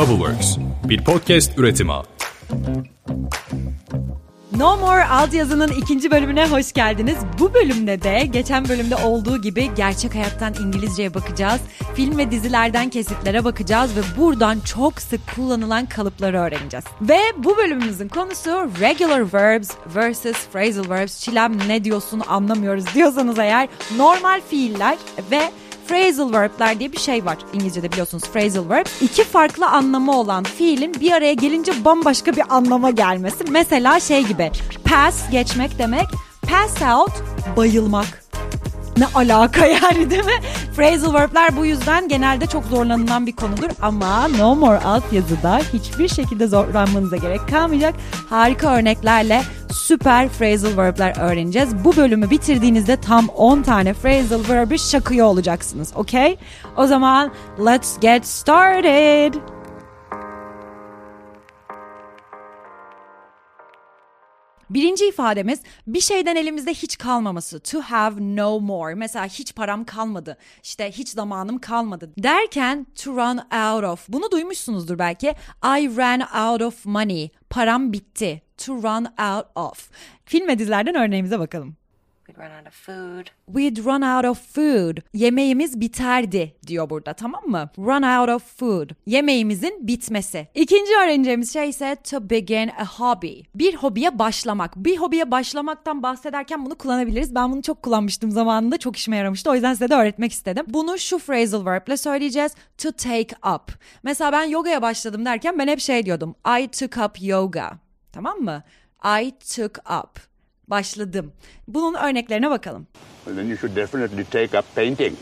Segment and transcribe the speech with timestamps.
[0.00, 1.92] Bubbleworks, bir podcast üretimi.
[4.56, 7.16] No More alt yazının ikinci bölümüne hoş geldiniz.
[7.38, 11.60] Bu bölümde de geçen bölümde olduğu gibi gerçek hayattan İngilizceye bakacağız.
[11.94, 16.84] Film ve dizilerden kesitlere bakacağız ve buradan çok sık kullanılan kalıpları öğreneceğiz.
[17.00, 21.20] Ve bu bölümümüzün konusu regular verbs versus phrasal verbs.
[21.20, 24.98] Çilem ne diyorsun anlamıyoruz diyorsanız eğer normal fiiller
[25.30, 25.50] ve
[25.90, 27.36] phrasal verb'ler diye bir şey var.
[27.52, 28.86] İngilizce'de biliyorsunuz phrasal verb.
[29.00, 33.44] İki farklı anlamı olan fiilin bir araya gelince bambaşka bir anlama gelmesi.
[33.50, 34.50] Mesela şey gibi
[34.84, 36.06] pass geçmek demek,
[36.42, 37.12] pass out
[37.56, 38.24] bayılmak.
[38.96, 40.40] Ne alaka yani değil mi?
[40.76, 46.08] Phrasal verb'ler bu yüzden genelde çok zorlanılan bir konudur ama No More alt yazıda hiçbir
[46.08, 47.94] şekilde zorlanmanıza gerek kalmayacak.
[48.30, 49.42] Harika örneklerle
[49.90, 51.84] süper phrasal verb'ler öğreneceğiz.
[51.84, 55.92] Bu bölümü bitirdiğinizde tam 10 tane phrasal verb'i şakıyor olacaksınız.
[55.94, 56.36] Okay?
[56.76, 57.32] O zaman
[57.66, 59.34] let's get started.
[64.70, 67.60] Birinci ifademiz bir şeyden elimizde hiç kalmaması.
[67.60, 68.94] To have no more.
[68.94, 70.36] Mesela hiç param kalmadı.
[70.62, 72.12] İşte hiç zamanım kalmadı.
[72.18, 74.08] Derken to run out of.
[74.08, 75.28] Bunu duymuşsunuzdur belki.
[75.64, 77.30] I ran out of money.
[77.50, 78.42] Param bitti.
[78.58, 79.90] To run out of.
[80.24, 81.79] Film ve dizilerden örneğimize bakalım.
[82.30, 83.26] We'd run out of food.
[83.46, 84.96] We'd run out of food.
[85.14, 87.70] Yemeğimiz biterdi diyor burada tamam mı?
[87.78, 88.90] Run out of food.
[89.06, 90.48] Yemeğimizin bitmesi.
[90.54, 93.40] İkinci öğreneceğimiz şey ise to begin a hobby.
[93.54, 94.76] Bir hobiye başlamak.
[94.76, 97.34] Bir hobiye başlamaktan bahsederken bunu kullanabiliriz.
[97.34, 98.78] Ben bunu çok kullanmıştım zamanında.
[98.78, 99.50] Çok işime yaramıştı.
[99.50, 100.66] O yüzden size de öğretmek istedim.
[100.68, 102.54] Bunu şu phrasal verb ile söyleyeceğiz.
[102.78, 103.72] To take up.
[104.02, 106.34] Mesela ben yogaya başladım derken ben hep şey diyordum.
[106.60, 107.70] I took up yoga.
[108.12, 108.62] Tamam mı?
[109.04, 110.29] I took up
[110.70, 111.32] başladım.
[111.68, 112.86] Bunun örneklerine bakalım.
[113.24, 115.12] Well, then you should definitely take up painting.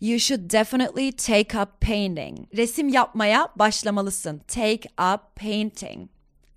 [0.00, 2.38] You should definitely take up painting.
[2.56, 4.38] Resim yapmaya başlamalısın.
[4.38, 6.08] Take up painting.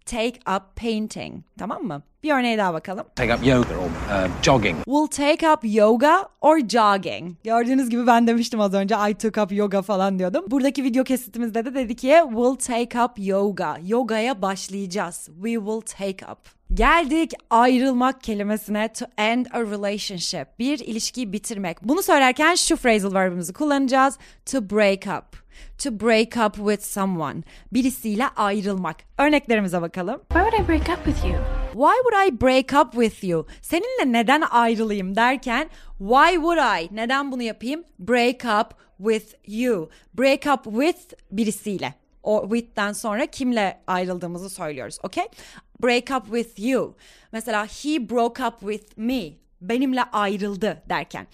[0.06, 1.44] Take up painting.
[1.60, 2.02] Tamam mı?
[2.24, 3.06] Bir örneğe daha bakalım.
[3.16, 4.76] take up yoga or uh, jogging.
[4.86, 7.36] Will take up yoga or jogging.
[7.44, 10.46] Gördüğünüz gibi ben demiştim az önce I took up yoga falan diyordum.
[10.48, 13.78] Buradaki video kesitimizde de dedi ki will take up yoga.
[13.86, 15.30] Yogaya başlayacağız.
[15.36, 16.59] We will take up.
[16.74, 20.60] Geldik ayrılmak kelimesine to end a relationship.
[20.60, 21.84] Bir ilişkiyi bitirmek.
[21.84, 24.18] Bunu söylerken şu phrasal verbimizi kullanacağız.
[24.46, 25.44] To break up.
[25.84, 27.42] To break up with someone.
[27.74, 28.98] Birisiyle ayrılmak.
[29.18, 30.22] Örneklerimize bakalım.
[30.34, 31.36] Why would I break up with you?
[31.74, 33.48] Why would I break up with you?
[33.62, 36.96] Seninle neden ayrılayım derken why would I?
[36.96, 37.84] Neden bunu yapayım?
[38.00, 39.90] Break up with you.
[40.14, 41.94] Break up with birisiyle.
[42.24, 44.98] O with'ten sonra kimle ayrıldığımızı söylüyoruz.
[45.04, 45.26] Okay?
[45.82, 46.96] Break up with you.
[47.32, 49.34] Mesela he broke up with me.
[49.62, 51.28] Benimle ayrıldı derken.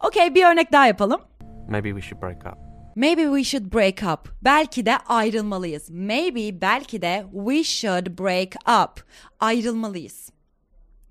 [0.00, 1.20] Okay bir örnek daha yapalım.
[1.68, 2.58] Maybe we should break up.
[2.96, 4.28] Maybe we should break up.
[4.44, 5.90] Belki de ayrılmalıyız.
[5.90, 8.54] Maybe belki de we should break
[8.84, 9.04] up.
[9.40, 10.30] Ayrılmalıyız.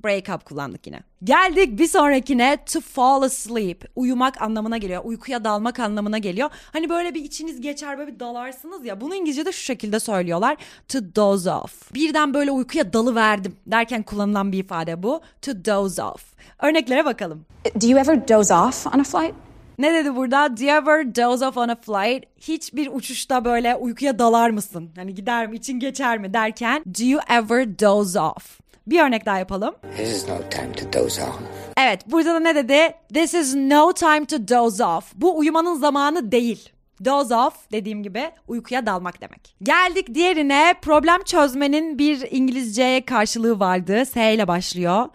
[0.03, 0.99] Break up kullandık yine.
[1.23, 3.85] Geldik bir sonrakine to fall asleep.
[3.95, 5.01] Uyumak anlamına geliyor.
[5.05, 6.49] Uykuya dalmak anlamına geliyor.
[6.73, 9.01] Hani böyle bir içiniz geçer böyle bir dalarsınız ya.
[9.01, 10.57] Bunu İngilizce'de şu şekilde söylüyorlar.
[10.87, 11.93] To doze off.
[11.93, 15.21] Birden böyle uykuya dalı verdim derken kullanılan bir ifade bu.
[15.41, 16.23] To doze off.
[16.59, 17.45] Örneklere bakalım.
[17.81, 19.33] Do you ever doze off on a flight?
[19.79, 20.57] Ne dedi burada?
[20.57, 22.23] Do you ever doze off on a flight?
[22.37, 24.89] Hiçbir uçuşta böyle uykuya dalar mısın?
[24.95, 28.59] Hani gider mi, için geçer mi derken do you ever doze off?
[28.91, 29.75] Bir örnek daha yapalım.
[29.97, 31.39] This is no time to doze off.
[31.77, 32.93] Evet, burada da ne dedi?
[33.13, 35.11] This is no time to doze off.
[35.15, 36.69] Bu uyumanın zamanı değil.
[37.05, 39.55] Doze off dediğim gibi uykuya dalmak demek.
[39.63, 44.05] Geldik diğerine problem çözmenin bir İngilizceye karşılığı vardı.
[44.05, 45.05] S ile başlıyor.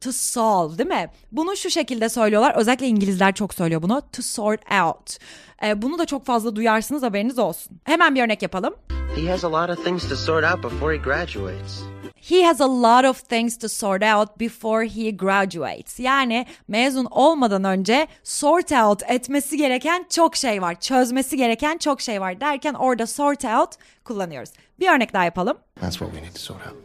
[0.00, 1.10] To solve değil mi?
[1.32, 2.54] Bunu şu şekilde söylüyorlar.
[2.56, 4.02] Özellikle İngilizler çok söylüyor bunu.
[4.12, 5.16] To sort out.
[5.64, 7.80] Ee, bunu da çok fazla duyarsınız haberiniz olsun.
[7.84, 8.74] Hemen bir örnek yapalım.
[9.16, 11.93] He has a lot of things to sort out before he graduates.
[12.30, 16.00] He has a lot of things to sort out before he graduates.
[16.00, 20.80] Yani mezun olmadan önce sort out etmesi gereken çok şey var.
[20.80, 23.70] Çözmesi gereken çok şey var derken orada sort out
[24.04, 24.50] kullanıyoruz.
[24.80, 25.58] Bir örnek daha yapalım.
[25.80, 26.76] That's what we need to sort out.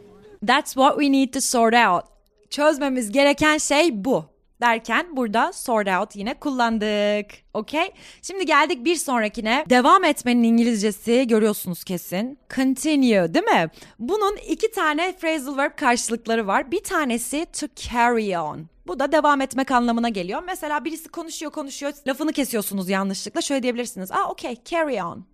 [0.46, 2.04] That's what we need to sort out.
[2.50, 4.24] Çözmemiz gereken şey bu
[4.60, 7.26] derken burada sort out yine kullandık.
[7.54, 7.92] Okey?
[8.22, 9.64] Şimdi geldik bir sonrakine.
[9.70, 12.38] Devam etmenin İngilizcesi görüyorsunuz kesin.
[12.54, 13.70] Continue değil mi?
[13.98, 16.70] Bunun iki tane phrasal verb karşılıkları var.
[16.70, 18.66] Bir tanesi to carry on.
[18.86, 20.42] Bu da devam etmek anlamına geliyor.
[20.46, 23.40] Mesela birisi konuşuyor konuşuyor lafını kesiyorsunuz yanlışlıkla.
[23.40, 24.12] Şöyle diyebilirsiniz.
[24.12, 25.24] Aa okey carry on.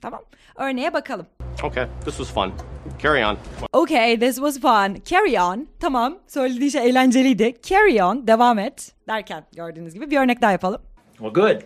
[0.00, 0.22] Tamam.
[0.56, 1.26] Örneğe bakalım.
[1.62, 2.73] Okay, this was fun.
[3.02, 3.36] Carry on.
[3.72, 4.96] Okay, this was fun.
[5.04, 5.68] Carry on.
[5.80, 6.18] Tamam.
[6.26, 7.54] Söylediği şey eğlenceliydi.
[7.62, 8.26] Carry on.
[8.26, 8.92] Devam et.
[9.08, 10.82] Derken gördüğünüz gibi bir örnek daha yapalım.
[11.18, 11.62] Well, good.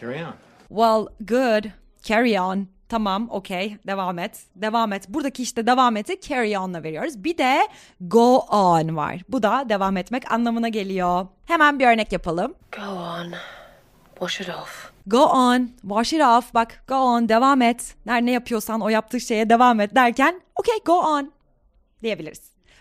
[0.00, 0.34] Carry on.
[0.68, 1.70] Well, good.
[2.02, 2.68] Carry on.
[2.88, 3.76] Tamam, okey.
[3.86, 4.40] Devam et.
[4.56, 5.08] Devam et.
[5.08, 7.24] Buradaki işte devam eti carry on'la veriyoruz.
[7.24, 7.58] Bir de
[8.00, 9.20] go on var.
[9.28, 11.26] Bu da devam etmek anlamına geliyor.
[11.46, 12.54] Hemen bir örnek yapalım.
[12.76, 13.32] Go on.
[14.18, 14.93] Wash it off.
[15.06, 16.54] Go on, wash it off.
[16.54, 17.94] Bak, go on, devam et.
[18.06, 21.32] Her ne yapıyorsan o yaptığı şeye devam et derken, okay, go on
[22.02, 22.40] diyebiliriz.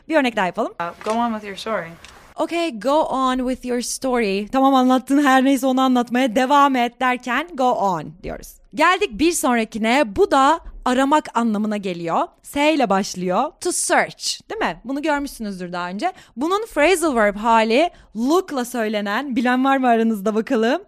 [0.09, 0.73] Bir örnek daha yapalım.
[1.05, 1.87] Go on with your story.
[2.35, 4.47] Okay, go on with your story.
[4.47, 8.47] Tamam anlattığın her neyse onu anlatmaya devam et derken go on diyoruz.
[8.75, 10.15] Geldik bir sonrakine.
[10.15, 12.27] Bu da aramak anlamına geliyor.
[12.43, 13.51] S ile başlıyor.
[13.61, 14.81] To search değil mi?
[14.85, 16.13] Bunu görmüşsünüzdür daha önce.
[16.35, 19.35] Bunun phrasal verb hali look'la söylenen.
[19.35, 20.81] Bilen var mı aranızda bakalım?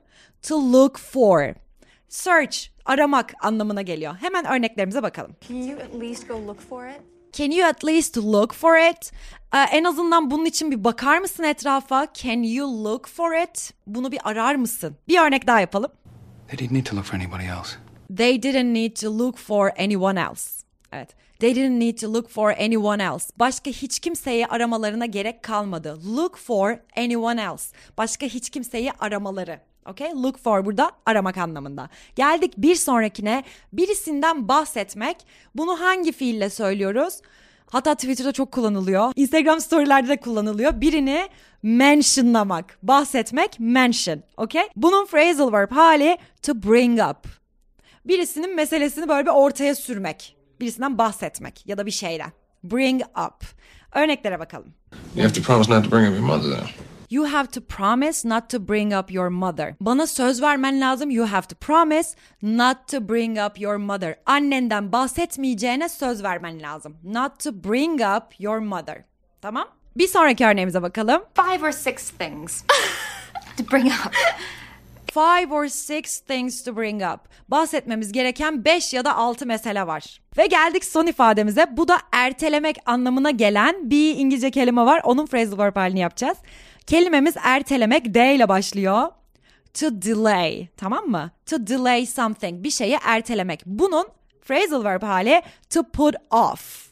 [0.47, 1.55] To look for.
[2.09, 4.15] Search, aramak anlamına geliyor.
[4.15, 5.35] Hemen örneklerimize bakalım.
[5.47, 7.01] Can you at least go look for it?
[7.33, 9.11] Can you at least look for it?
[9.53, 12.07] Ee, en azından bunun için bir bakar mısın etrafa?
[12.13, 13.73] Can you look for it?
[13.87, 14.95] Bunu bir arar mısın?
[15.07, 15.91] Bir örnek daha yapalım.
[16.47, 17.77] They didn't need to look for anybody else.
[18.17, 20.49] They didn't need to look for anyone else.
[20.91, 21.09] Evet.
[21.39, 23.33] They didn't need to look for anyone else.
[23.39, 25.99] Başka hiç kimseyi aramalarına gerek kalmadı.
[26.15, 27.75] Look for anyone else.
[27.97, 29.59] Başka hiç kimseyi aramaları.
[29.85, 30.11] Okay?
[30.11, 31.89] Look for burada aramak anlamında.
[32.15, 33.43] Geldik bir sonrakine.
[33.73, 35.17] Birisinden bahsetmek.
[35.55, 37.21] Bunu hangi fiille söylüyoruz?
[37.65, 39.11] Hatta Twitter'da çok kullanılıyor.
[39.15, 40.81] Instagram storylerde de kullanılıyor.
[40.81, 41.27] Birini
[41.63, 44.23] mentionlamak, bahsetmek, mention.
[44.37, 44.69] Okay?
[44.75, 47.27] Bunun phrasal verb hali to bring up.
[48.05, 50.35] Birisinin meselesini böyle bir ortaya sürmek.
[50.59, 52.31] Birisinden bahsetmek ya da bir şeyden.
[52.63, 53.43] Bring up.
[53.91, 54.73] Örneklere bakalım.
[55.15, 56.67] You have to promise not to bring up your mother then.
[57.09, 59.75] You have to promise not to bring up your mother.
[59.79, 61.09] Bana söz vermen lazım.
[61.09, 64.15] You have to promise not to bring up your mother.
[64.25, 66.97] Annenden bahsetmeyeceğine söz vermen lazım.
[67.03, 69.03] Not to bring up your mother.
[69.41, 69.67] Tamam?
[69.97, 71.21] Bir sonraki örneğimize bakalım.
[71.35, 72.63] Five or six things
[73.57, 74.13] to bring up.
[75.15, 77.19] Five or six things to bring up.
[77.47, 80.21] Bahsetmemiz gereken 5 ya da 6 mesele var.
[80.37, 81.77] Ve geldik son ifademize.
[81.77, 85.01] Bu da ertelemek anlamına gelen bir İngilizce kelime var.
[85.03, 86.37] Onun phrasal verb halini yapacağız.
[86.87, 89.07] Kelimemiz ertelemek D ile başlıyor.
[89.73, 90.67] To delay.
[90.77, 91.31] Tamam mı?
[91.45, 92.63] To delay something.
[92.63, 93.61] Bir şeyi ertelemek.
[93.65, 94.07] Bunun
[94.41, 96.87] phrasal verb hali to put off.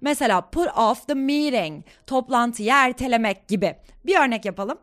[0.00, 1.84] Mesela put off the meeting.
[2.06, 3.76] Toplantıyı ertelemek gibi.
[4.06, 4.78] Bir örnek yapalım.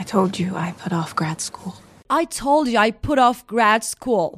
[0.00, 1.74] I told you I put off grad school.
[2.22, 4.32] I told you I put off grad school.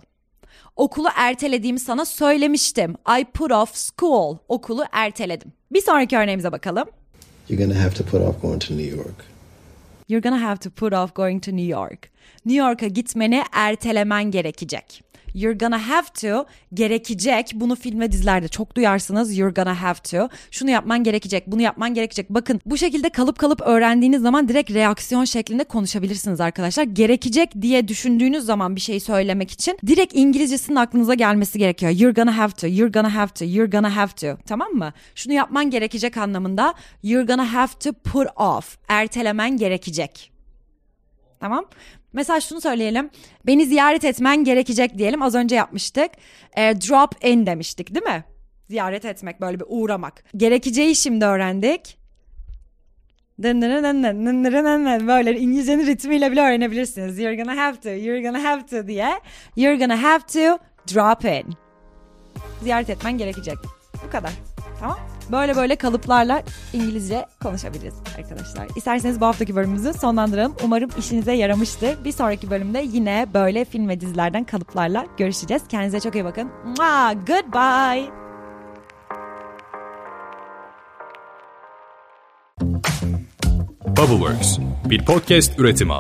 [0.77, 2.95] Okulu ertelediğimi sana söylemiştim.
[3.21, 4.39] I put off school.
[4.49, 5.53] Okulu erteledim.
[5.73, 6.89] Bir sonraki örneğimize bakalım.
[7.49, 9.36] You're gonna have to put off going to New York.
[10.09, 12.11] You're gonna have to put off going to New York.
[12.45, 15.07] New York'a gitmeni ertelemen gerekecek.
[15.37, 17.51] You're gonna have to gerekecek.
[17.55, 19.39] Bunu film ve dizilerde çok duyarsınız.
[19.39, 20.29] You're gonna have to.
[20.51, 22.31] Şunu yapman gerekecek, bunu yapman gerekecek.
[22.31, 26.85] Bakın bu şekilde kalıp kalıp öğrendiğiniz zaman direkt reaksiyon şeklinde konuşabilirsiniz arkadaşlar.
[26.85, 31.93] Gerekecek diye düşündüğünüz zaman bir şey söylemek için direkt İngilizcesinin aklınıza gelmesi gerekiyor.
[31.93, 34.43] You're gonna have to, you're gonna have to, you're gonna have to.
[34.47, 34.93] Tamam mı?
[35.15, 38.79] Şunu yapman gerekecek anlamında you're gonna have to put off.
[38.89, 39.96] Ertelemen gerekecek.
[41.41, 41.67] Tamam.
[42.13, 43.11] Mesela şunu söyleyelim.
[43.47, 45.23] Beni ziyaret etmen gerekecek diyelim.
[45.23, 46.11] Az önce yapmıştık.
[46.57, 48.25] E, drop in demiştik değil mi?
[48.69, 50.25] Ziyaret etmek böyle bir uğramak.
[50.37, 51.99] Gerekeceği şimdi öğrendik.
[55.07, 57.19] Böyle İngilizcenin ritmiyle bile öğrenebilirsiniz.
[57.19, 59.21] You're gonna have to, you're gonna have to diye.
[59.57, 60.59] You're gonna have to
[60.95, 61.55] drop in.
[62.63, 63.57] Ziyaret etmen gerekecek.
[64.07, 64.33] Bu kadar.
[64.81, 65.16] Tamam.
[65.33, 66.43] Böyle böyle kalıplarla
[66.73, 68.67] İngilizce konuşabiliriz arkadaşlar.
[68.77, 70.55] İsterseniz bu haftaki bölümümüzü sonlandıralım.
[70.65, 72.05] Umarım işinize yaramıştır.
[72.05, 75.63] Bir sonraki bölümde yine böyle film ve dizilerden kalıplarla görüşeceğiz.
[75.69, 76.51] Kendinize çok iyi bakın.
[76.65, 78.11] Mwah, goodbye.
[83.97, 85.95] Bubbleworks bir podcast üretimi.